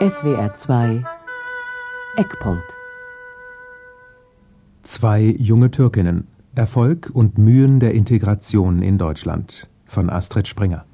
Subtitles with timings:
[0.00, 1.04] SWR 2
[2.16, 2.62] Eckpunkt
[4.84, 6.28] Zwei junge Türkinnen.
[6.54, 10.84] Erfolg und Mühen der Integration in Deutschland von Astrid Springer.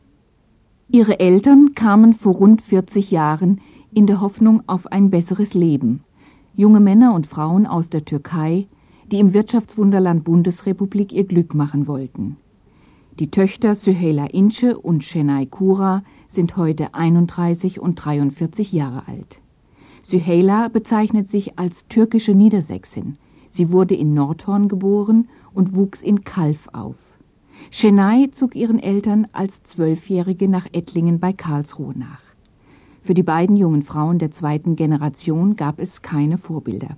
[0.88, 3.60] Ihre Eltern kamen vor rund 40 Jahren
[3.92, 6.02] in der Hoffnung auf ein besseres Leben.
[6.54, 8.68] Junge Männer und Frauen aus der Türkei,
[9.12, 12.38] die im Wirtschaftswunderland Bundesrepublik ihr Glück machen wollten.
[13.20, 19.40] Die Töchter Süheyla Ince und Şenay Kura sind heute 31 und 43 Jahre alt.
[20.02, 23.16] Süheyla bezeichnet sich als türkische Niedersächsin.
[23.50, 26.98] Sie wurde in Nordhorn geboren und wuchs in Kalf auf.
[27.70, 32.22] Şenay zog ihren Eltern als Zwölfjährige nach Ettlingen bei Karlsruhe nach.
[33.00, 36.96] Für die beiden jungen Frauen der zweiten Generation gab es keine Vorbilder.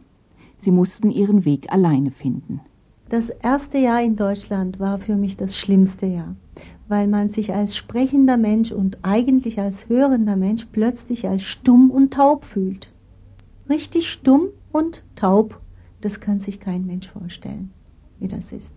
[0.56, 2.62] Sie mussten ihren Weg alleine finden.
[3.08, 6.34] Das erste Jahr in Deutschland war für mich das schlimmste Jahr,
[6.88, 12.14] weil man sich als sprechender Mensch und eigentlich als hörender Mensch plötzlich als stumm und
[12.14, 12.90] taub fühlt.
[13.68, 15.60] Richtig stumm und taub,
[16.00, 17.70] das kann sich kein Mensch vorstellen,
[18.18, 18.74] wie das ist.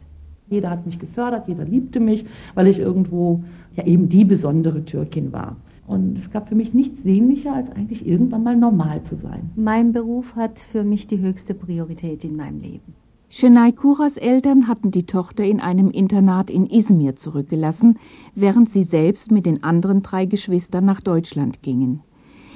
[0.47, 3.43] Jeder hat mich gefördert, jeder liebte mich, weil ich irgendwo
[3.75, 5.55] ja eben die besondere Türkin war.
[5.87, 9.49] Und es gab für mich nichts sehnlicher, als eigentlich irgendwann mal normal zu sein.
[9.55, 12.93] Mein Beruf hat für mich die höchste Priorität in meinem Leben.
[13.31, 17.99] Şenay Kuras Eltern hatten die Tochter in einem Internat in Izmir zurückgelassen,
[18.33, 22.01] während sie selbst mit den anderen drei Geschwistern nach Deutschland gingen.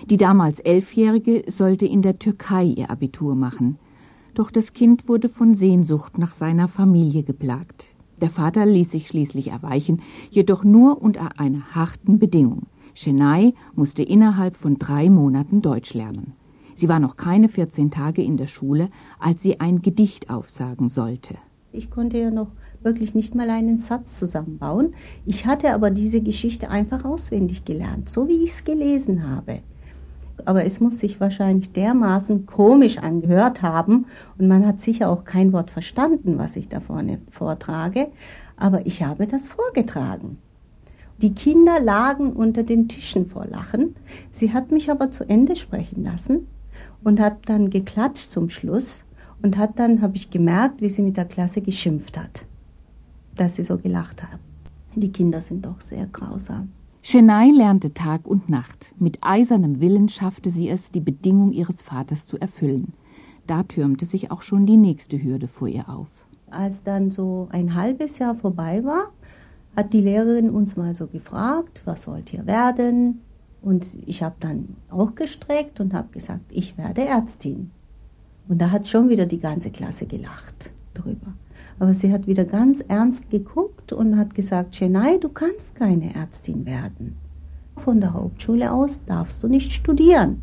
[0.09, 3.77] Die damals Elfjährige sollte in der Türkei ihr Abitur machen.
[4.33, 7.85] Doch das Kind wurde von Sehnsucht nach seiner Familie geplagt.
[8.19, 10.01] Der Vater ließ sich schließlich erweichen,
[10.31, 12.63] jedoch nur unter einer harten Bedingung.
[12.95, 16.33] Şenay musste innerhalb von drei Monaten Deutsch lernen.
[16.75, 21.35] Sie war noch keine 14 Tage in der Schule, als sie ein Gedicht aufsagen sollte.
[21.71, 22.49] Ich konnte ja noch
[22.83, 24.94] wirklich nicht mal einen Satz zusammenbauen.
[25.25, 29.59] Ich hatte aber diese Geschichte einfach auswendig gelernt, so wie ich es gelesen habe.
[30.45, 34.05] Aber es muss sich wahrscheinlich dermaßen komisch angehört haben
[34.38, 38.07] und man hat sicher auch kein Wort verstanden, was ich da vorne vortrage.
[38.57, 40.38] Aber ich habe das vorgetragen.
[41.22, 43.95] Die Kinder lagen unter den Tischen vor Lachen.
[44.31, 46.47] Sie hat mich aber zu Ende sprechen lassen
[47.03, 49.03] und hat dann geklatscht zum Schluss
[49.41, 52.46] und hat dann, habe ich gemerkt, wie sie mit der Klasse geschimpft hat,
[53.36, 54.40] dass sie so gelacht haben.
[54.96, 56.69] Die Kinder sind doch sehr grausam.
[57.02, 58.94] Chennai lernte Tag und Nacht.
[58.97, 62.94] Mit eisernem Willen schaffte sie es, die Bedingung ihres Vaters zu erfüllen.
[63.46, 66.08] Da türmte sich auch schon die nächste Hürde vor ihr auf.
[66.50, 69.12] Als dann so ein halbes Jahr vorbei war,
[69.75, 73.20] hat die Lehrerin uns mal so gefragt, was wollt ihr werden?
[73.63, 77.72] Und ich habe dann auch gestreckt und habe gesagt, ich werde Ärztin.
[78.50, 81.34] Und da hat schon wieder die ganze Klasse gelacht drüber.
[81.79, 86.66] Aber sie hat wieder ganz ernst geguckt und hat gesagt, Chennai, du kannst keine Ärztin
[86.66, 87.16] werden.
[87.78, 90.41] Von der Hauptschule aus darfst du nicht studieren.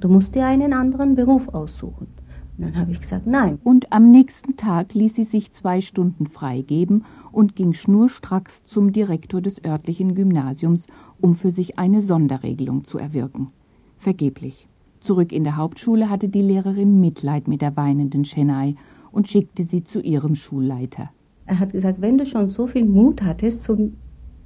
[0.00, 2.08] Du musst dir einen anderen Beruf aussuchen.
[2.58, 3.58] Und dann habe ich gesagt, nein.
[3.64, 9.40] Und am nächsten Tag ließ sie sich zwei Stunden freigeben und ging schnurstracks zum Direktor
[9.40, 10.86] des örtlichen Gymnasiums,
[11.20, 13.48] um für sich eine Sonderregelung zu erwirken.
[13.96, 14.68] Vergeblich.
[15.00, 18.76] Zurück in der Hauptschule hatte die Lehrerin Mitleid mit der weinenden Chennai
[19.10, 21.10] und schickte sie zu ihrem Schulleiter.
[21.46, 23.96] Er hat gesagt, wenn du schon so viel Mut hattest, zum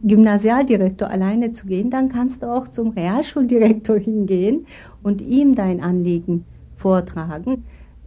[0.02, 4.66] Gymnasialdirektor alleine zu gehen, dann kannst du auch zum Realschuldirektor hingehen
[5.02, 6.44] und ihm dein Anliegen
[6.76, 7.64] vortragen.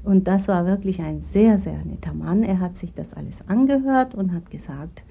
[0.10, 2.42] Und das war wirklich ein sehr, sehr netter Mann.
[2.42, 5.04] Er hat sich das alles angehört und hat gesagt,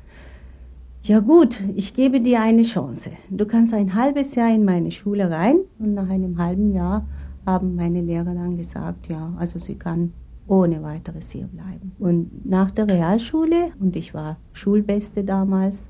[1.05, 3.13] ja gut, ich gebe dir eine Chance.
[3.31, 7.07] Du kannst ein halbes Jahr in meine Schule rein und nach einem halben Jahr
[7.47, 10.13] haben meine Lehrer dann gesagt, ja, also sie kann
[10.49, 11.93] ohne weiteres hier bleiben.
[12.01, 15.87] Und nach der Realschule, und ich war Schulbeste damals,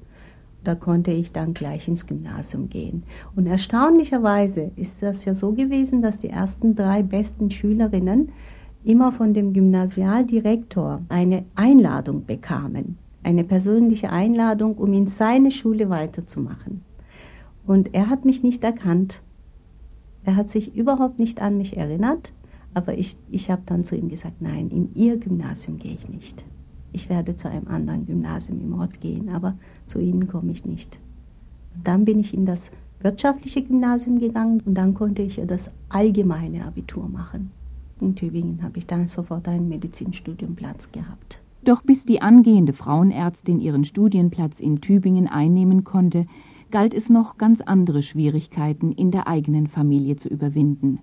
[0.64, 3.04] da konnte ich dann gleich ins Gymnasium gehen.
[3.34, 8.32] Und erstaunlicherweise ist das ja so gewesen, dass die ersten drei besten Schülerinnen
[8.84, 16.82] immer von dem Gymnasialdirektor eine Einladung bekamen, eine persönliche Einladung, um in seine Schule weiterzumachen.
[17.66, 19.20] Und er hat mich nicht erkannt.
[20.24, 22.32] Er hat sich überhaupt nicht an mich erinnert,
[22.74, 26.44] aber ich, ich habe dann zu ihm gesagt, nein, in Ihr Gymnasium gehe ich nicht.
[26.92, 31.00] Ich werde zu einem anderen Gymnasium im Ort gehen, aber zu Ihnen komme ich nicht.
[31.84, 32.70] dann bin ich in das
[33.00, 37.50] wirtschaftliche Gymnasium gegangen und dann konnte ich das allgemeine Abitur machen.
[38.00, 41.42] In Tübingen habe ich dann sofort einen Medizinstudiumplatz gehabt.
[41.64, 46.26] Doch bis die angehende Frauenärztin ihren Studienplatz in Tübingen einnehmen konnte,
[46.70, 51.00] galt es noch ganz andere Schwierigkeiten in der eigenen Familie zu überwinden.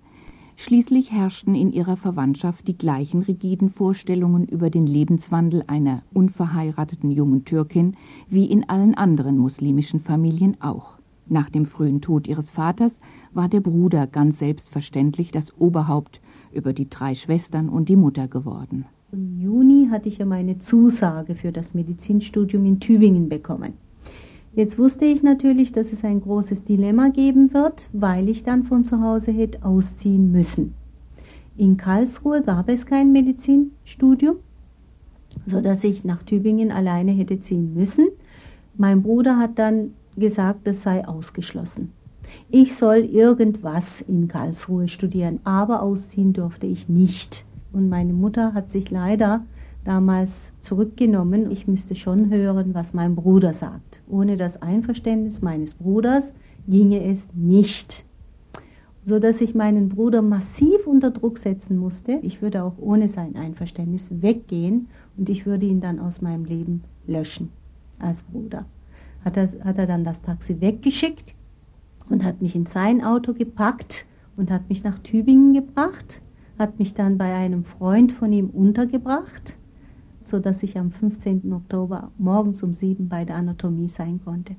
[0.58, 7.44] Schließlich herrschten in ihrer Verwandtschaft die gleichen rigiden Vorstellungen über den Lebenswandel einer unverheirateten jungen
[7.44, 7.94] Türkin
[8.30, 10.92] wie in allen anderen muslimischen Familien auch.
[11.28, 13.00] Nach dem frühen Tod ihres Vaters
[13.34, 16.20] war der Bruder ganz selbstverständlich das Oberhaupt
[16.56, 18.86] über die drei Schwestern und die Mutter geworden.
[19.12, 23.74] Im Juni hatte ich ja meine Zusage für das Medizinstudium in Tübingen bekommen.
[24.54, 28.84] Jetzt wusste ich natürlich, dass es ein großes Dilemma geben wird, weil ich dann von
[28.84, 30.74] zu Hause hätte ausziehen müssen.
[31.58, 34.36] In Karlsruhe gab es kein Medizinstudium,
[35.46, 38.08] sodass ich nach Tübingen alleine hätte ziehen müssen.
[38.76, 41.92] Mein Bruder hat dann gesagt, das sei ausgeschlossen.
[42.48, 47.44] Ich soll irgendwas in Karlsruhe studieren, aber ausziehen durfte ich nicht.
[47.72, 49.44] Und meine Mutter hat sich leider
[49.84, 51.50] damals zurückgenommen.
[51.50, 54.02] Ich müsste schon hören, was mein Bruder sagt.
[54.08, 56.32] Ohne das Einverständnis meines Bruders
[56.68, 58.04] ginge es nicht.
[59.04, 62.18] So dass ich meinen Bruder massiv unter Druck setzen musste.
[62.22, 66.82] Ich würde auch ohne sein Einverständnis weggehen und ich würde ihn dann aus meinem Leben
[67.06, 67.50] löschen
[68.00, 68.66] als Bruder.
[69.24, 71.35] Hat er, hat er dann das Taxi weggeschickt
[72.08, 74.06] und hat mich in sein Auto gepackt
[74.36, 76.22] und hat mich nach Tübingen gebracht,
[76.58, 79.56] hat mich dann bei einem Freund von ihm untergebracht,
[80.24, 81.52] sodass ich am 15.
[81.52, 84.56] Oktober morgens um sieben bei der Anatomie sein konnte.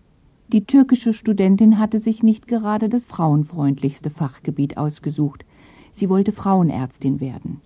[0.49, 5.43] Die türkische Studentin hatte sich nicht gerade das frauenfreundlichste Fachgebiet ausgesucht.
[5.91, 7.61] Sie wollte Frauenärztin werden.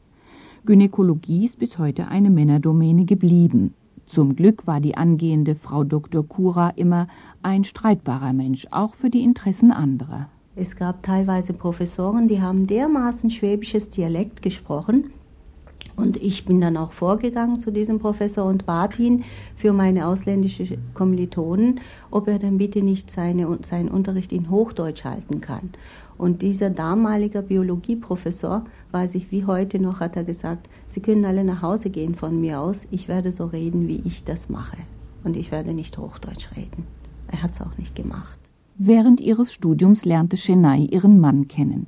[0.66, 3.75] Gynäkologie ist bis heute eine Männerdomäne geblieben.
[4.11, 6.27] Zum Glück war die angehende Frau Dr.
[6.27, 7.07] Kura immer
[7.43, 10.27] ein streitbarer Mensch, auch für die Interessen anderer.
[10.53, 15.13] Es gab teilweise Professoren, die haben dermaßen schwäbisches Dialekt gesprochen.
[15.95, 19.23] Und ich bin dann auch vorgegangen zu diesem Professor und bat ihn
[19.55, 21.79] für meine ausländischen Kommilitonen,
[22.09, 25.69] ob er dann bitte nicht seine, seinen Unterricht in Hochdeutsch halten kann.
[26.21, 31.44] Und dieser damalige Biologieprofessor, weiß ich wie heute noch, hat er gesagt, Sie können alle
[31.44, 34.77] nach Hause gehen von mir aus, ich werde so reden, wie ich das mache.
[35.23, 36.85] Und ich werde nicht Hochdeutsch reden.
[37.31, 38.38] Er hat es auch nicht gemacht.
[38.77, 41.88] Während ihres Studiums lernte Şenay ihren Mann kennen.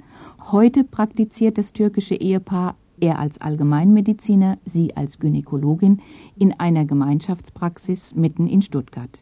[0.51, 5.99] Heute praktiziert das türkische Ehepaar, er als Allgemeinmediziner, sie als Gynäkologin,
[6.35, 9.21] in einer Gemeinschaftspraxis mitten in Stuttgart.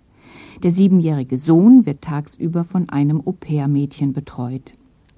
[0.64, 4.72] Der siebenjährige Sohn wird tagsüber von einem Au-pair-Mädchen betreut.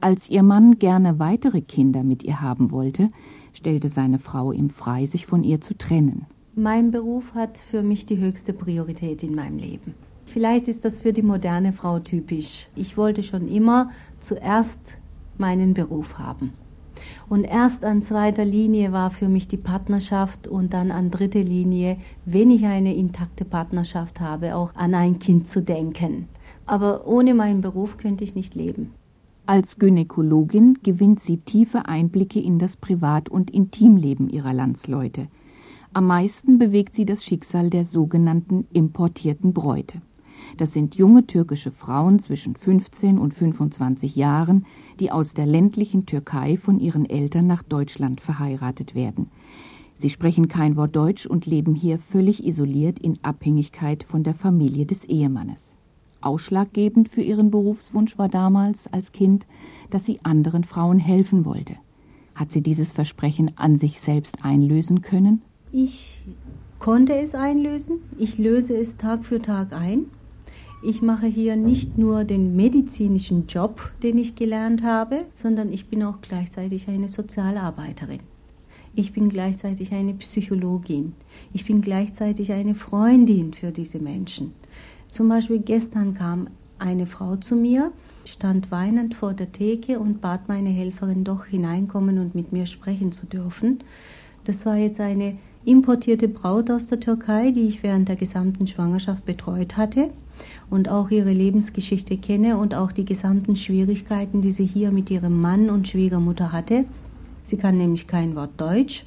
[0.03, 3.07] Als ihr Mann gerne weitere Kinder mit ihr haben wollte,
[3.53, 6.25] stellte seine Frau ihm frei, sich von ihr zu trennen.
[6.55, 9.93] Mein Beruf hat für mich die höchste Priorität in meinem Leben.
[10.25, 12.67] Vielleicht ist das für die moderne Frau typisch.
[12.75, 14.97] Ich wollte schon immer zuerst
[15.37, 16.51] meinen Beruf haben.
[17.29, 21.95] Und erst an zweiter Linie war für mich die Partnerschaft und dann an dritter Linie,
[22.25, 26.27] wenn ich eine intakte Partnerschaft habe, auch an ein Kind zu denken.
[26.65, 28.91] Aber ohne meinen Beruf könnte ich nicht leben.
[29.45, 35.27] Als Gynäkologin gewinnt sie tiefe Einblicke in das Privat- und Intimleben ihrer Landsleute.
[35.91, 40.01] Am meisten bewegt sie das Schicksal der sogenannten importierten Bräute.
[40.55, 44.65] Das sind junge türkische Frauen zwischen 15 und 25 Jahren,
[45.01, 49.27] die aus der ländlichen Türkei von ihren Eltern nach Deutschland verheiratet werden.
[49.95, 54.85] Sie sprechen kein Wort Deutsch und leben hier völlig isoliert in Abhängigkeit von der Familie
[54.85, 55.72] des Ehemannes.
[56.25, 59.45] Ausschlaggebend für ihren Berufswunsch war damals als Kind,
[59.89, 61.75] dass sie anderen Frauen helfen wollte.
[62.35, 65.41] Hat sie dieses Versprechen an sich selbst einlösen können?
[65.71, 66.25] Ich
[66.79, 67.99] konnte es einlösen.
[68.17, 70.05] Ich löse es Tag für Tag ein.
[70.85, 76.03] Ich mache hier nicht nur den medizinischen Job, den ich gelernt habe, sondern ich bin
[76.03, 78.19] auch gleichzeitig eine Sozialarbeiterin.
[78.93, 81.13] Ich bin gleichzeitig eine Psychologin.
[81.53, 84.53] Ich bin gleichzeitig eine Freundin für diese Menschen.
[85.13, 86.47] Zum Beispiel gestern kam
[86.79, 87.91] eine Frau zu mir,
[88.25, 93.11] stand weinend vor der Theke und bat meine Helferin doch hineinkommen und mit mir sprechen
[93.11, 93.83] zu dürfen.
[94.43, 99.23] Das war jetzt eine importierte Braut aus der Türkei, die ich während der gesamten Schwangerschaft
[99.23, 100.09] betreut hatte
[100.71, 105.39] und auch ihre Lebensgeschichte kenne und auch die gesamten Schwierigkeiten, die sie hier mit ihrem
[105.39, 106.85] Mann und Schwiegermutter hatte.
[107.43, 109.05] Sie kann nämlich kein Wort Deutsch.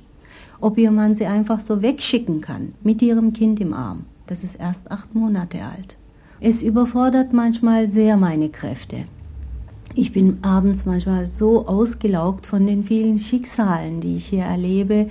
[0.60, 4.04] Ob ihr Mann sie einfach so wegschicken kann, mit ihrem Kind im Arm.
[4.26, 5.96] Das ist erst acht Monate alt.
[6.40, 9.04] Es überfordert manchmal sehr meine Kräfte.
[9.94, 15.08] Ich bin abends manchmal so ausgelaugt von den vielen Schicksalen, die ich hier erlebe,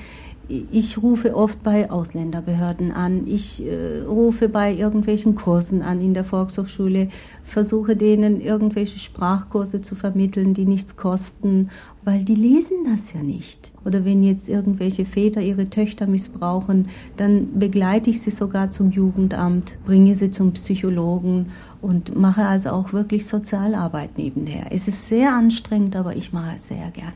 [0.50, 6.24] ich rufe oft bei Ausländerbehörden an, ich äh, rufe bei irgendwelchen Kursen an in der
[6.24, 7.10] Volkshochschule,
[7.44, 11.70] versuche denen irgendwelche Sprachkurse zu vermitteln, die nichts kosten,
[12.04, 13.72] weil die lesen das ja nicht.
[13.86, 19.76] Oder wenn jetzt irgendwelche Väter ihre Töchter missbrauchen, dann begleite ich sie sogar zum Jugendamt,
[19.86, 21.48] bringe sie zum Psychologen
[21.82, 24.68] und mache also auch wirklich Sozialarbeit nebenher.
[24.72, 27.14] Es ist sehr anstrengend, aber ich mache es sehr gern.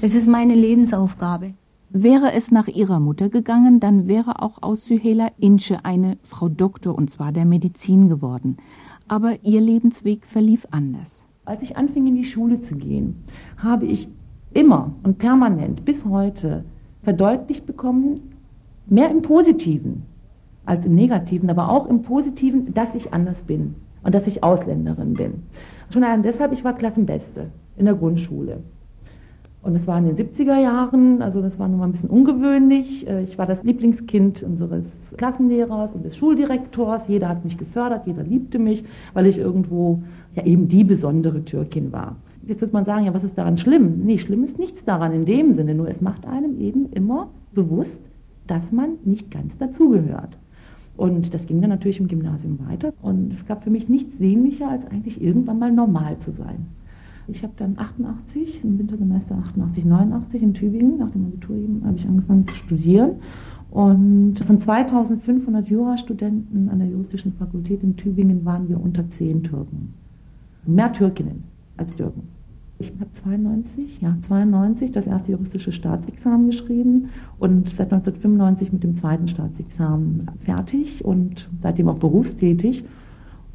[0.00, 1.54] Es ist meine Lebensaufgabe.
[1.98, 6.94] Wäre es nach ihrer Mutter gegangen, dann wäre auch aus Sühela Ince eine Frau Doktor
[6.94, 8.58] und zwar der Medizin geworden.
[9.08, 11.26] Aber ihr Lebensweg verlief anders.
[11.46, 13.24] Als ich anfing, in die Schule zu gehen,
[13.56, 14.10] habe ich
[14.52, 16.66] immer und permanent bis heute
[17.02, 18.34] verdeutlicht bekommen,
[18.86, 20.02] mehr im Positiven
[20.66, 25.14] als im Negativen, aber auch im Positiven, dass ich anders bin und dass ich Ausländerin
[25.14, 25.44] bin.
[25.88, 28.62] Schon allein deshalb, ich war Klassenbeste in der Grundschule.
[29.66, 33.04] Und das war in den 70er Jahren, also das war nun mal ein bisschen ungewöhnlich.
[33.08, 37.08] Äh, ich war das Lieblingskind unseres Klassenlehrers und des Schuldirektors.
[37.08, 40.02] Jeder hat mich gefördert, jeder liebte mich, weil ich irgendwo
[40.36, 42.14] ja eben die besondere Türkin war.
[42.46, 44.02] Jetzt wird man sagen, ja, was ist daran schlimm?
[44.04, 48.00] Nee, schlimm ist nichts daran in dem Sinne, nur es macht einem eben immer bewusst,
[48.46, 50.38] dass man nicht ganz dazugehört.
[50.96, 52.92] Und das ging dann natürlich im Gymnasium weiter.
[53.02, 56.68] Und es gab für mich nichts sehnlicher, als eigentlich irgendwann mal normal zu sein.
[57.28, 61.96] Ich habe dann 88, im Wintersemester 88, 89 in Tübingen, nach dem Abitur eben, habe
[61.96, 63.16] ich angefangen zu studieren.
[63.70, 69.92] Und von 2500 Jurastudenten an der Juristischen Fakultät in Tübingen waren wir unter zehn Türken.
[70.66, 71.42] Mehr Türkinnen
[71.76, 72.22] als Türken.
[72.78, 78.94] Ich habe 92, ja 92 das erste juristische Staatsexamen geschrieben und seit 1995 mit dem
[78.94, 82.84] zweiten Staatsexamen fertig und seitdem auch berufstätig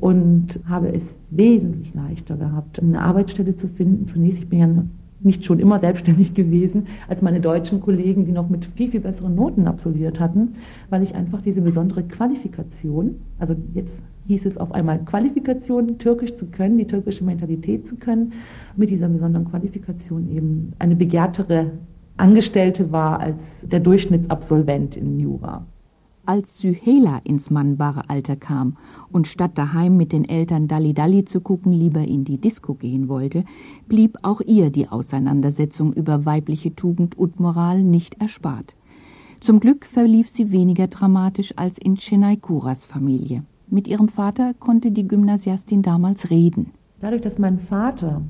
[0.01, 4.07] und habe es wesentlich leichter gehabt, eine Arbeitsstelle zu finden.
[4.07, 4.67] Zunächst, ich bin ja
[5.19, 9.35] nicht schon immer selbstständig gewesen, als meine deutschen Kollegen, die noch mit viel, viel besseren
[9.35, 10.53] Noten absolviert hatten,
[10.89, 16.47] weil ich einfach diese besondere Qualifikation, also jetzt hieß es auf einmal Qualifikation, Türkisch zu
[16.47, 18.33] können, die türkische Mentalität zu können,
[18.75, 21.73] mit dieser besonderen Qualifikation eben eine begehrtere
[22.17, 25.65] Angestellte war als der Durchschnittsabsolvent in Jura.
[26.31, 28.77] Als Sühela ins mannbare Alter kam
[29.11, 33.09] und statt daheim mit den Eltern Dalli Dalli zu gucken lieber in die Disco gehen
[33.09, 33.43] wollte,
[33.89, 38.77] blieb auch ihr die Auseinandersetzung über weibliche Tugend und Moral nicht erspart.
[39.41, 43.43] Zum Glück verlief sie weniger dramatisch als in Chenaikuras Familie.
[43.67, 46.71] Mit ihrem Vater konnte die Gymnasiastin damals reden.
[47.01, 48.21] Dadurch, dass mein Vater,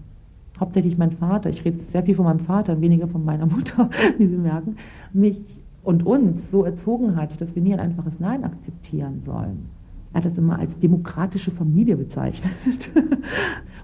[0.59, 4.25] hauptsächlich mein Vater, ich rede sehr viel von meinem Vater, weniger von meiner Mutter, wie
[4.25, 4.77] Sie merken,
[5.13, 9.69] mich und uns so erzogen hat, dass wir nie ein einfaches Nein akzeptieren sollen.
[10.13, 12.51] Er hat das immer als demokratische Familie bezeichnet.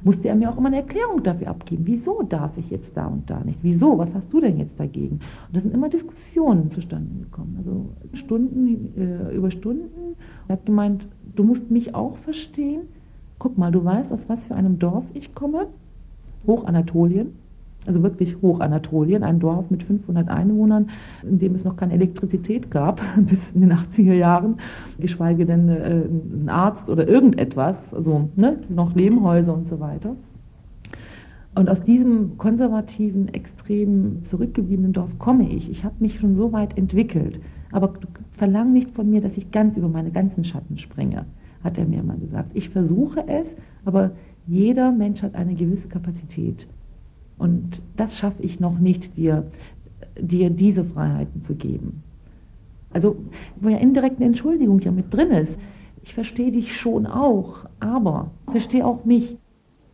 [0.03, 1.83] Musste er mir auch immer eine Erklärung dafür abgeben.
[1.85, 3.59] Wieso darf ich jetzt da und da nicht?
[3.61, 3.97] Wieso?
[3.97, 5.15] Was hast du denn jetzt dagegen?
[5.47, 7.55] Und da sind immer Diskussionen zustande gekommen.
[7.57, 10.17] Also Stunden äh, über Stunden.
[10.49, 12.81] Er hat gemeint, du musst mich auch verstehen.
[13.39, 15.67] Guck mal, du weißt, aus was für einem Dorf ich komme.
[16.45, 17.33] Hochanatolien
[17.87, 20.89] also wirklich Hochanatolien, ein Dorf mit 500 Einwohnern,
[21.23, 24.57] in dem es noch keine Elektrizität gab bis in den 80er Jahren,
[24.99, 30.15] geschweige denn äh, ein Arzt oder irgendetwas, also ne, noch Lehmhäuser und so weiter.
[31.55, 35.71] Und aus diesem konservativen, extrem zurückgebliebenen Dorf komme ich.
[35.71, 37.39] Ich habe mich schon so weit entwickelt.
[37.71, 37.93] Aber
[38.33, 41.25] verlang nicht von mir, dass ich ganz über meine ganzen Schatten springe,
[41.63, 42.51] hat er mir mal gesagt.
[42.53, 44.11] Ich versuche es, aber
[44.45, 46.67] jeder Mensch hat eine gewisse Kapazität.
[47.37, 49.49] Und das schaffe ich noch nicht, dir,
[50.19, 52.03] dir diese Freiheiten zu geben.
[52.91, 53.17] Also,
[53.59, 55.59] wo ja indirekt eine Entschuldigung ja mit drin ist.
[56.03, 59.37] Ich verstehe dich schon auch, aber verstehe auch mich.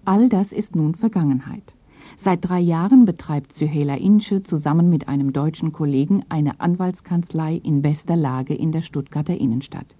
[0.05, 1.75] All das ist nun Vergangenheit.
[2.17, 8.15] Seit drei Jahren betreibt Sühela Insche zusammen mit einem deutschen Kollegen eine Anwaltskanzlei in bester
[8.15, 9.95] Lage in der Stuttgarter Innenstadt.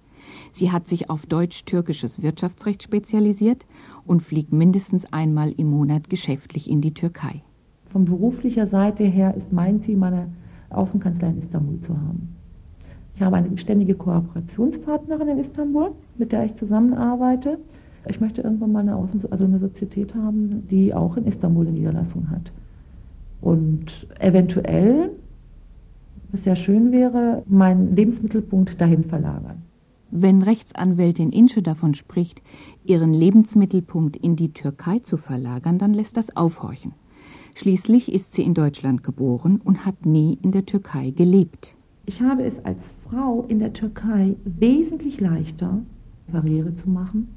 [0.54, 3.66] Sie hat sich auf deutsch-türkisches Wirtschaftsrecht spezialisiert
[4.06, 7.42] und fliegt mindestens einmal im Monat geschäftlich in die Türkei.
[7.86, 10.28] Von beruflicher Seite her ist mein Ziel, meine
[10.70, 12.36] Außenkanzlei in Istanbul zu haben.
[13.16, 17.58] Ich habe eine ständige Kooperationspartnerin in Istanbul, mit der ich zusammenarbeite.
[18.06, 21.76] Ich möchte irgendwann mal eine, Außen also eine Sozietät haben, die auch in Istanbul eine
[21.76, 22.52] Niederlassung hat.
[23.40, 25.10] Und eventuell,
[26.30, 29.63] was sehr schön wäre, meinen Lebensmittelpunkt dahin verlagern.
[30.16, 32.40] Wenn Rechtsanwältin Insche davon spricht,
[32.84, 36.92] ihren Lebensmittelpunkt in die Türkei zu verlagern, dann lässt das aufhorchen.
[37.56, 41.74] Schließlich ist sie in Deutschland geboren und hat nie in der Türkei gelebt.
[42.06, 45.82] Ich habe es als Frau in der Türkei wesentlich leichter,
[46.30, 47.34] Karriere zu machen.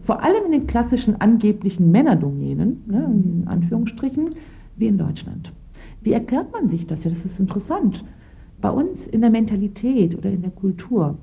[0.00, 4.30] Vor allem in den klassischen angeblichen Männerdomänen, ne, in Anführungsstrichen,
[4.76, 5.52] wie in Deutschland.
[6.00, 7.04] Wie erklärt man sich das?
[7.04, 8.02] Ja, das ist interessant.
[8.62, 11.18] Bei uns in der Mentalität oder in der Kultur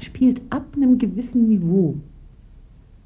[0.00, 1.96] spielt ab einem gewissen Niveau,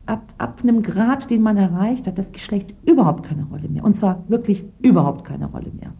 [0.06, 3.84] ab, ab einem Grad, den man erreicht hat, das Geschlecht überhaupt keine Rolle mehr.
[3.84, 5.92] Und zwar wirklich überhaupt keine Rolle mehr.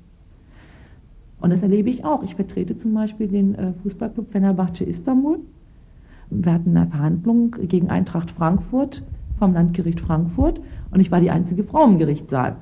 [1.41, 2.23] Und das erlebe ich auch.
[2.23, 5.39] Ich vertrete zum Beispiel den äh, Fußballclub Fenerbahce Istanbul.
[6.31, 9.03] Wir hatten eine Verhandlung gegen Eintracht Frankfurt
[9.39, 12.57] vom Landgericht Frankfurt und ich war die einzige Frau im Gerichtssaal.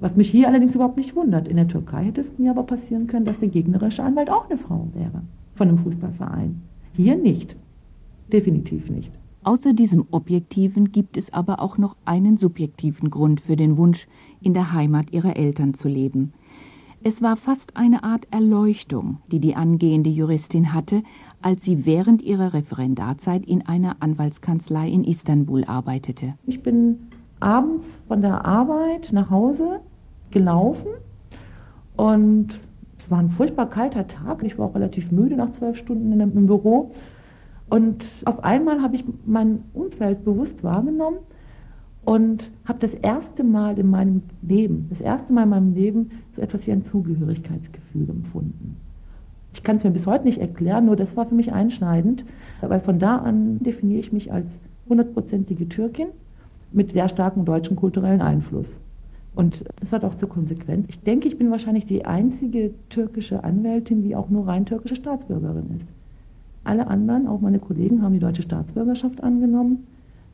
[0.00, 1.48] Was mich hier allerdings überhaupt nicht wundert.
[1.48, 4.58] In der Türkei hätte es mir aber passieren können, dass der gegnerische Anwalt auch eine
[4.58, 5.22] Frau wäre
[5.54, 6.60] von einem Fußballverein.
[6.92, 7.56] Hier nicht.
[8.32, 9.12] Definitiv nicht.
[9.44, 14.08] Außer diesem objektiven gibt es aber auch noch einen subjektiven Grund für den Wunsch,
[14.40, 16.32] in der Heimat ihrer Eltern zu leben.
[17.04, 21.04] Es war fast eine Art Erleuchtung, die die angehende Juristin hatte,
[21.40, 26.34] als sie während ihrer Referendarzeit in einer Anwaltskanzlei in Istanbul arbeitete.
[26.46, 26.98] Ich bin
[27.38, 29.80] abends von der Arbeit nach Hause
[30.32, 30.88] gelaufen
[31.96, 32.58] und
[32.98, 34.42] es war ein furchtbar kalter Tag.
[34.42, 36.90] Ich war auch relativ müde nach zwölf Stunden im Büro.
[37.68, 41.18] Und auf einmal habe ich mein Umfeld bewusst wahrgenommen
[42.04, 46.40] und habe das erste Mal in meinem Leben, das erste Mal in meinem Leben so
[46.40, 48.76] etwas wie ein Zugehörigkeitsgefühl empfunden.
[49.52, 52.24] Ich kann es mir bis heute nicht erklären, nur das war für mich einschneidend,
[52.60, 56.08] weil von da an definiere ich mich als hundertprozentige Türkin
[56.72, 58.78] mit sehr starkem deutschen kulturellen Einfluss.
[59.34, 60.86] Und das hat auch zur Konsequenz.
[60.88, 65.70] Ich denke, ich bin wahrscheinlich die einzige türkische Anwältin, die auch nur rein türkische Staatsbürgerin
[65.76, 65.88] ist.
[66.66, 69.86] Alle anderen, auch meine Kollegen, haben die deutsche Staatsbürgerschaft angenommen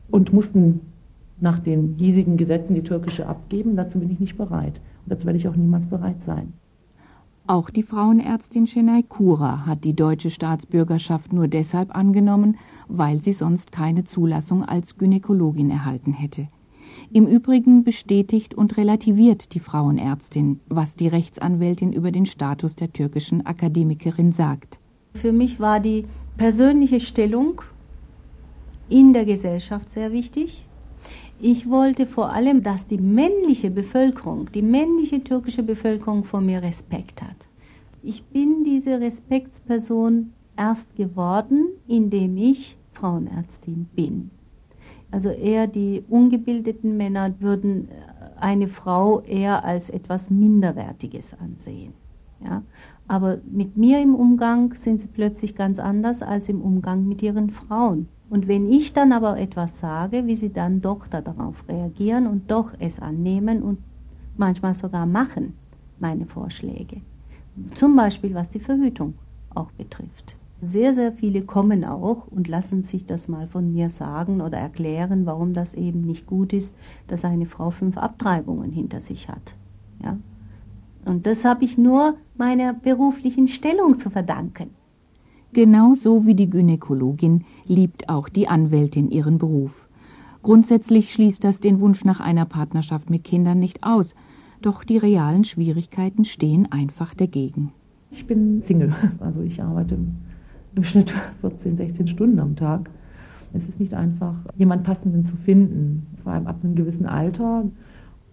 [0.09, 0.81] und mussten
[1.39, 3.75] nach den hiesigen Gesetzen die türkische abgeben.
[3.75, 4.81] Dazu bin ich nicht bereit.
[5.05, 6.53] Und dazu werde ich auch niemals bereit sein.
[7.45, 13.71] Auch die Frauenärztin Şenay Kura hat die deutsche Staatsbürgerschaft nur deshalb angenommen, weil sie sonst
[13.71, 16.47] keine Zulassung als Gynäkologin erhalten hätte.
[17.11, 23.45] Im Übrigen bestätigt und relativiert die Frauenärztin, was die Rechtsanwältin über den Status der türkischen
[23.45, 24.79] Akademikerin sagt.
[25.13, 26.05] Für mich war die
[26.37, 27.61] persönliche Stellung
[28.89, 30.67] in der Gesellschaft sehr wichtig.
[31.39, 37.21] Ich wollte vor allem, dass die männliche Bevölkerung, die männliche türkische Bevölkerung vor mir Respekt
[37.21, 37.49] hat.
[38.01, 44.29] Ich bin diese Respektsperson erst geworden, indem ich Frauenärztin bin.
[45.11, 47.87] Also eher die ungebildeten Männer würden
[48.39, 51.93] eine Frau eher als etwas Minderwertiges ansehen.
[52.43, 52.63] Ja?
[53.07, 57.49] Aber mit mir im Umgang sind sie plötzlich ganz anders als im Umgang mit ihren
[57.49, 58.07] Frauen.
[58.29, 62.73] Und wenn ich dann aber etwas sage, wie sie dann doch darauf reagieren und doch
[62.79, 63.77] es annehmen und
[64.37, 65.53] manchmal sogar machen,
[65.99, 67.01] meine Vorschläge.
[67.75, 69.13] Zum Beispiel was die Verhütung
[69.53, 70.35] auch betrifft.
[70.61, 75.25] Sehr, sehr viele kommen auch und lassen sich das mal von mir sagen oder erklären,
[75.25, 76.73] warum das eben nicht gut ist,
[77.07, 79.55] dass eine Frau fünf Abtreibungen hinter sich hat.
[80.01, 80.17] Ja?
[81.05, 84.69] Und das habe ich nur meiner beruflichen Stellung zu verdanken.
[85.53, 89.87] Genauso wie die Gynäkologin liebt auch die Anwältin ihren Beruf.
[90.41, 94.15] Grundsätzlich schließt das den Wunsch nach einer Partnerschaft mit Kindern nicht aus,
[94.61, 97.71] doch die realen Schwierigkeiten stehen einfach dagegen.
[98.11, 99.97] Ich bin Single, also ich arbeite
[100.75, 102.89] im Schnitt 14, 16 Stunden am Tag.
[103.53, 107.65] Es ist nicht einfach, jemand Passenden zu finden, vor allem ab einem gewissen Alter.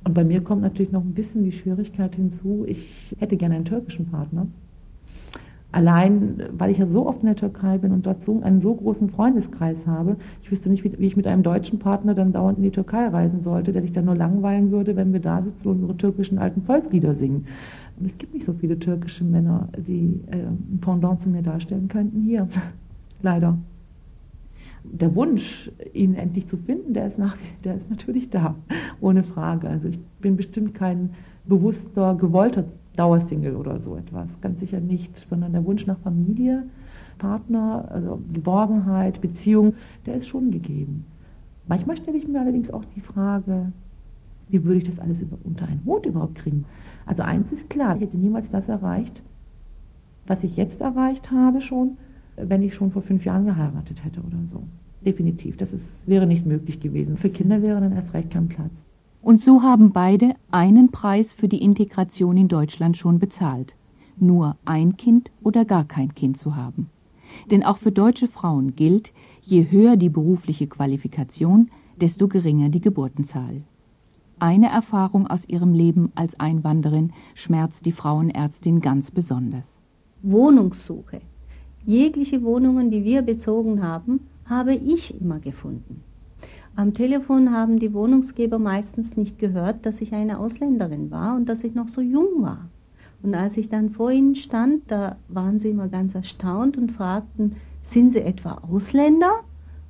[0.05, 3.65] Und bei mir kommt natürlich noch ein bisschen die Schwierigkeit hinzu, ich hätte gerne einen
[3.65, 4.47] türkischen Partner.
[5.73, 8.75] Allein, weil ich ja so oft in der Türkei bin und dort so einen so
[8.75, 12.65] großen Freundeskreis habe, ich wüsste nicht, wie, ich mit einem deutschen Partner dann dauernd in
[12.65, 15.77] die Türkei reisen sollte, der sich dann nur langweilen würde, wenn wir da sitzen und
[15.77, 17.47] unsere türkischen alten Volkslieder singen.
[18.01, 21.87] Und es gibt nicht so viele türkische Männer, die äh, ein Pendant zu mir darstellen
[21.87, 22.49] könnten hier.
[23.23, 23.57] Leider
[24.85, 28.55] der Wunsch, ihn endlich zu finden, der ist, nach, der ist natürlich da,
[29.01, 29.69] ohne Frage.
[29.69, 31.11] Also ich bin bestimmt kein
[31.45, 32.65] bewusster, gewollter
[32.97, 36.65] Dauersingle oder so etwas, ganz sicher nicht, sondern der Wunsch nach Familie,
[37.19, 39.75] Partner, also Geborgenheit, Beziehung,
[40.07, 41.05] der ist schon gegeben.
[41.69, 43.73] Manchmal stelle ich mir allerdings auch die Frage,
[44.49, 46.65] wie würde ich das alles unter einen Hut überhaupt kriegen?
[47.07, 49.23] Also eins ist klar, ich hätte niemals das erreicht,
[50.27, 51.97] was ich jetzt erreicht habe schon,
[52.47, 54.63] wenn ich schon vor fünf Jahren geheiratet hätte oder so.
[55.05, 57.17] Definitiv, das ist, wäre nicht möglich gewesen.
[57.17, 58.73] Für Kinder wäre dann erst recht kein Platz.
[59.23, 63.77] Und so haben beide einen Preis für die Integration in Deutschland schon bezahlt.
[64.19, 66.91] Nur ein Kind oder gar kein Kind zu haben.
[67.51, 73.63] Denn auch für deutsche Frauen gilt, je höher die berufliche Qualifikation, desto geringer die Geburtenzahl.
[74.39, 79.79] Eine Erfahrung aus ihrem Leben als Einwanderin schmerzt die Frauenärztin ganz besonders.
[80.23, 81.21] Wohnungssuche
[81.87, 86.03] Jegliche Wohnungen, die wir bezogen haben, habe ich immer gefunden.
[86.77, 91.65] Am Telefon haben die Wohnungsgeber meistens nicht gehört, dass ich eine Ausländerin war und dass
[91.65, 92.69] ich noch so jung war.
[93.23, 97.57] Und als ich dann vor ihnen stand, da waren sie immer ganz erstaunt und fragten,
[97.81, 99.41] sind Sie etwa Ausländer?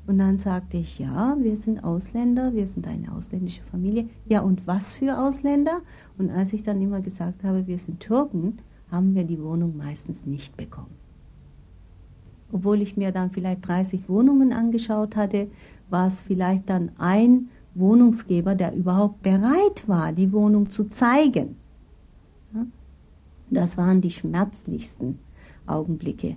[0.06, 4.08] Und dann sagte ich, ja, wir sind Ausländer, wir sind eine ausländische Familie.
[4.26, 5.80] Ja, und was für Ausländer?
[6.18, 8.58] Und als ich dann immer gesagt habe, wir sind Türken,
[8.90, 11.00] haben wir die Wohnung meistens nicht bekommen
[12.52, 15.48] obwohl ich mir dann vielleicht 30 Wohnungen angeschaut hatte,
[15.88, 21.56] war es vielleicht dann ein Wohnungsgeber, der überhaupt bereit war, die Wohnung zu zeigen.
[23.50, 25.18] Das waren die schmerzlichsten
[25.66, 26.36] Augenblicke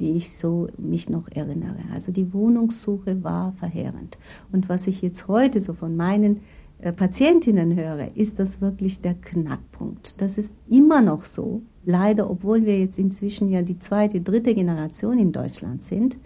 [0.00, 1.78] die ich so mich noch erinnere.
[1.92, 4.18] Also die Wohnungssuche war verheerend.
[4.52, 6.40] Und was ich jetzt heute so von meinen
[6.80, 10.20] äh, Patientinnen höre, ist das wirklich der Knackpunkt.
[10.20, 11.62] Das ist immer noch so.
[11.86, 16.16] Leider, obwohl wir jetzt inzwischen ja die zweite, dritte Generation in Deutschland sind.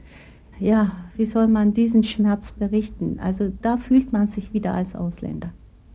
[0.60, 3.18] Ja, wie soll man diesen Schmerz berichten?
[3.20, 5.52] Also da fühlt man sich wieder als Ausländer.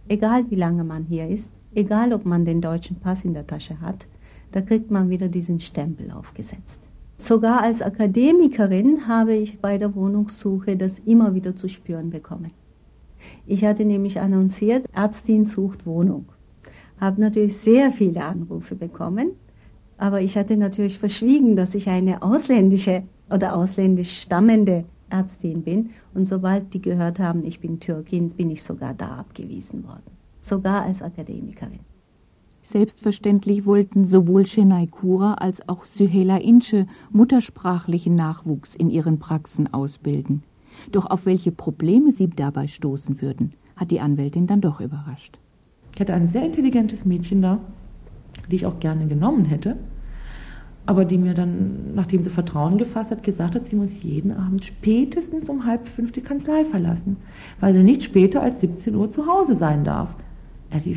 [0.08, 3.80] Egal wie lange man hier ist, egal ob man den deutschen Pass in der Tasche
[3.82, 4.08] hat,
[4.52, 6.90] da kriegt man wieder diesen Stempel aufgesetzt.
[7.18, 12.52] Sogar als Akademikerin habe ich bei der Wohnungssuche das immer wieder zu spüren bekommen.
[13.46, 16.26] Ich hatte nämlich annonciert, Ärztin sucht Wohnung.
[17.00, 19.32] Habe natürlich sehr viele Anrufe bekommen,
[19.98, 25.92] aber ich hatte natürlich verschwiegen, dass ich eine ausländische oder ausländisch stammende Ärztin bin.
[26.14, 30.12] Und sobald die gehört haben, ich bin Türkin, bin ich sogar da abgewiesen worden.
[30.40, 31.80] Sogar als Akademikerin.
[32.64, 40.44] Selbstverständlich wollten sowohl Şenay Kura als auch Sühela Ince muttersprachlichen Nachwuchs in ihren Praxen ausbilden.
[40.92, 45.38] Doch auf welche Probleme sie dabei stoßen würden, hat die Anwältin dann doch überrascht.
[45.94, 47.60] Ich hatte ein sehr intelligentes Mädchen da,
[48.52, 49.78] die ich auch gerne genommen hätte,
[50.86, 54.66] aber die mir dann, nachdem sie Vertrauen gefasst hat, gesagt hat, sie muss jeden Abend
[54.66, 57.18] spätestens um halb fünf die Kanzlei verlassen,
[57.60, 60.16] weil sie nicht später als 17 Uhr zu Hause sein darf.
[60.70, 60.90] Da habe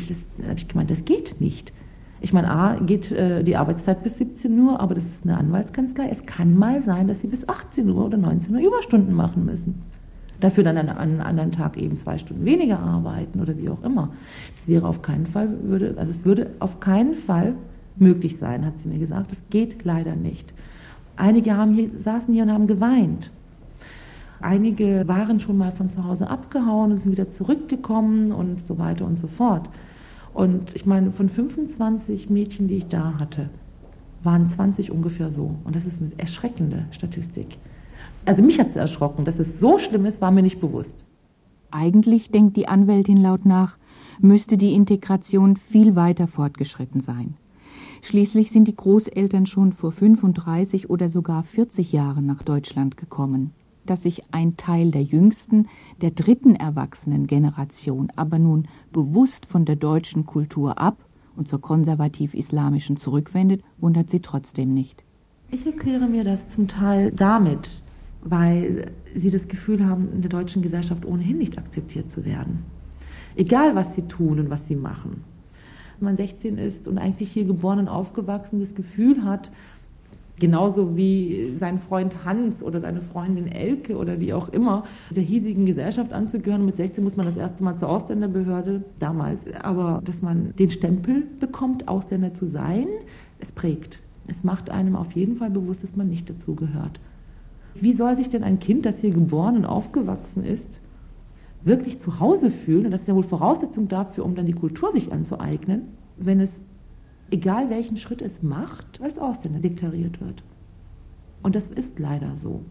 [0.57, 1.71] ich gemeint, das geht nicht.
[2.19, 6.09] Ich meine, A, geht äh, die Arbeitszeit bis 17 Uhr, aber das ist eine Anwaltskanzlei.
[6.09, 9.83] Es kann mal sein, dass Sie bis 18 Uhr oder 19 Uhr Überstunden machen müssen.
[10.39, 14.11] Dafür dann an, einem anderen Tag eben zwei Stunden weniger arbeiten oder wie auch immer.
[14.55, 17.55] Das wäre auf keinen Fall, würde, also es würde auf keinen Fall
[17.95, 19.31] möglich sein, hat sie mir gesagt.
[19.31, 20.53] Das geht leider nicht.
[21.15, 23.31] Einige haben hier, saßen hier und haben geweint.
[24.39, 29.05] Einige waren schon mal von zu Hause abgehauen und sind wieder zurückgekommen und so weiter
[29.05, 29.69] und so fort.
[30.33, 33.49] Und ich meine, von 25 Mädchen, die ich da hatte,
[34.23, 35.55] waren 20 ungefähr so.
[35.63, 37.57] Und das ist eine erschreckende Statistik.
[38.27, 39.25] Also mich hat es erschrocken.
[39.25, 40.97] Dass es so schlimm ist, war mir nicht bewusst.
[41.71, 43.77] Eigentlich, denkt die Anwältin laut nach,
[44.19, 47.35] müsste die Integration viel weiter fortgeschritten sein.
[48.01, 53.53] Schließlich sind die Großeltern schon vor 35 oder sogar 40 Jahren nach Deutschland gekommen
[53.87, 55.67] dass sich ein Teil der jüngsten,
[56.01, 60.97] der dritten Erwachsenengeneration aber nun bewusst von der deutschen Kultur ab
[61.35, 65.03] und zur konservativ-islamischen zurückwendet, wundert sie trotzdem nicht.
[65.49, 67.81] Ich erkläre mir das zum Teil damit,
[68.29, 72.63] weil sie das Gefühl haben, in der deutschen Gesellschaft ohnehin nicht akzeptiert zu werden.
[73.35, 75.23] Egal, was sie tun und was sie machen.
[75.99, 79.51] Wenn man 16 ist und eigentlich hier geboren und aufgewachsen das Gefühl hat,
[80.39, 85.65] Genauso wie sein Freund Hans oder seine Freundin Elke oder wie auch immer, der hiesigen
[85.65, 86.63] Gesellschaft anzugehören.
[86.63, 89.39] Mit 16 muss man das erste Mal zur Ausländerbehörde damals.
[89.61, 92.85] Aber dass man den Stempel bekommt, Ausländer zu sein,
[93.39, 93.99] es prägt.
[94.27, 96.99] Es macht einem auf jeden Fall bewusst, dass man nicht dazugehört.
[97.81, 100.81] Wie soll sich denn ein Kind, das hier geboren und aufgewachsen ist,
[101.63, 102.85] wirklich zu Hause fühlen?
[102.85, 105.83] Und das ist ja wohl Voraussetzung dafür, um dann die Kultur sich anzueignen,
[106.17, 106.61] wenn es
[107.31, 110.43] egal welchen Schritt es macht, als Ausländer deklariert wird.
[111.43, 112.61] Und das ist leider so.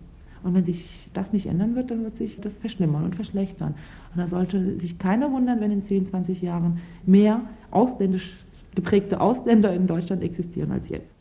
[0.42, 3.74] Und wenn sich das nicht ändern wird, dann wird sich das verschlimmern und verschlechtern.
[4.14, 7.40] Und da sollte sich keiner wundern, wenn in 10, 20 Jahren mehr
[7.70, 11.16] ausländisch geprägte Ausländer in Deutschland existieren als jetzt.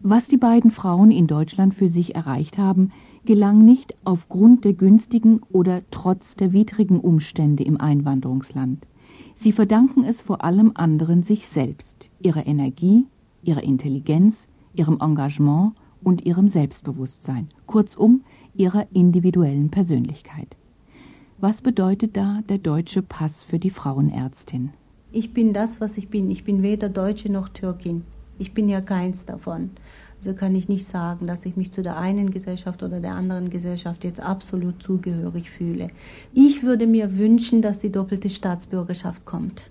[0.00, 2.92] Was die beiden Frauen in Deutschland für sich erreicht haben,
[3.24, 8.86] gelang nicht aufgrund der günstigen oder trotz der widrigen Umstände im Einwanderungsland.
[9.34, 13.06] Sie verdanken es vor allem anderen sich selbst, ihrer Energie,
[13.42, 18.22] ihrer Intelligenz, ihrem Engagement und ihrem Selbstbewusstsein, kurzum
[18.54, 20.56] ihrer individuellen Persönlichkeit.
[21.38, 24.70] Was bedeutet da der deutsche Pass für die Frauenärztin?
[25.12, 26.30] Ich bin das, was ich bin.
[26.30, 28.04] Ich bin weder Deutsche noch Türkin.
[28.38, 29.70] Ich bin ja keins davon.
[30.20, 33.48] Also kann ich nicht sagen, dass ich mich zu der einen Gesellschaft oder der anderen
[33.48, 35.88] Gesellschaft jetzt absolut zugehörig fühle.
[36.34, 39.70] Ich würde mir wünschen, dass die doppelte Staatsbürgerschaft kommt.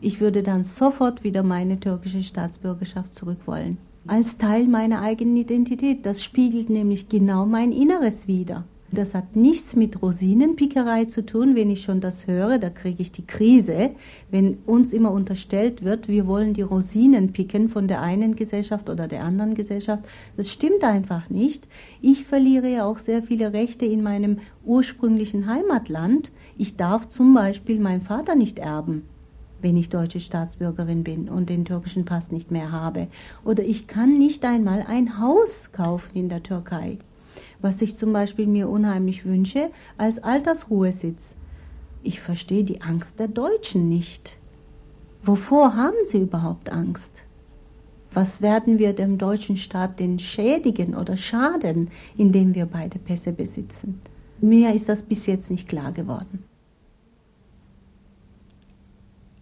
[0.00, 3.76] Ich würde dann sofort wieder meine türkische Staatsbürgerschaft zurück wollen.
[4.06, 6.06] Als Teil meiner eigenen Identität.
[6.06, 8.64] Das spiegelt nämlich genau mein Inneres wider.
[8.92, 11.54] Das hat nichts mit Rosinenpickerei zu tun.
[11.54, 13.92] Wenn ich schon das höre, da kriege ich die Krise.
[14.32, 19.06] Wenn uns immer unterstellt wird, wir wollen die Rosinen picken von der einen Gesellschaft oder
[19.06, 20.04] der anderen Gesellschaft.
[20.36, 21.68] Das stimmt einfach nicht.
[22.00, 26.32] Ich verliere ja auch sehr viele Rechte in meinem ursprünglichen Heimatland.
[26.58, 29.02] Ich darf zum Beispiel meinen Vater nicht erben
[29.62, 33.08] wenn ich deutsche Staatsbürgerin bin und den türkischen Pass nicht mehr habe.
[33.44, 36.96] Oder ich kann nicht einmal ein Haus kaufen in der Türkei
[37.62, 41.36] was ich zum Beispiel mir unheimlich wünsche, als Altersruhesitz.
[42.02, 44.38] Ich verstehe die Angst der Deutschen nicht.
[45.22, 47.24] Wovor haben sie überhaupt Angst?
[48.12, 54.00] Was werden wir dem deutschen Staat denn schädigen oder schaden, indem wir beide Pässe besitzen?
[54.40, 56.44] Mir ist das bis jetzt nicht klar geworden.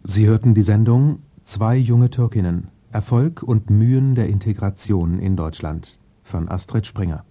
[0.04, 6.46] Sie hörten die Sendung Zwei junge Türkinnen Erfolg und Mühen der Integration in Deutschland von
[6.46, 7.24] Astrid Springer.